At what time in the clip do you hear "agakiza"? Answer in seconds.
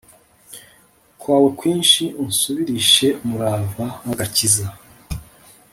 4.13-4.65